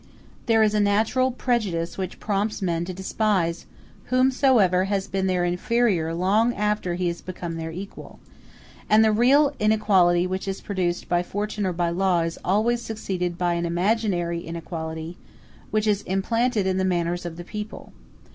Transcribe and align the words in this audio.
There 0.47 0.63
is 0.63 0.73
a 0.73 0.79
natural 0.79 1.29
prejudice 1.29 1.95
which 1.95 2.19
prompts 2.19 2.59
men 2.59 2.85
to 2.85 2.91
despise 2.93 3.67
whomsoever 4.05 4.85
has 4.85 5.05
been 5.07 5.27
their 5.27 5.45
inferior 5.45 6.11
long 6.15 6.55
after 6.55 6.95
he 6.95 7.07
is 7.07 7.21
become 7.21 7.55
their 7.55 7.69
equal; 7.69 8.17
and 8.89 9.05
the 9.05 9.11
real 9.11 9.53
inequality 9.59 10.25
which 10.25 10.47
is 10.47 10.59
produced 10.59 11.07
by 11.07 11.21
fortune 11.21 11.67
or 11.67 11.73
by 11.73 11.91
law 11.91 12.21
is 12.21 12.39
always 12.43 12.81
succeeded 12.81 13.37
by 13.37 13.53
an 13.53 13.65
imaginary 13.67 14.39
inequality 14.43 15.17
which 15.69 15.85
is 15.85 16.01
implanted 16.01 16.65
in 16.65 16.77
the 16.77 16.83
manners 16.83 17.23
of 17.23 17.37
the 17.37 17.43
people. 17.43 17.93